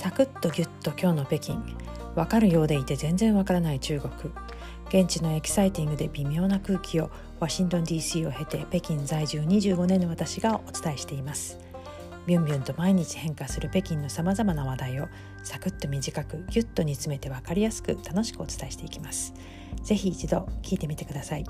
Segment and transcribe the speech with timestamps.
[0.00, 1.62] サクッとギュッと今日の北京。
[2.14, 4.32] わかるようでいて全然わからない中国。
[4.88, 11.58] 現地のエキサイティングで微妙な空気をワシントン DC を経て北京在住25年の私がお伝えしています。
[12.26, 15.08] ビュンビュンと毎日変化する北京のさまざまな話題を
[15.42, 19.34] サクッと短くギュッと煮詰めて分かりやすく楽しくお伝えしていきます。
[19.82, 21.44] 是非一度聞いてみてください。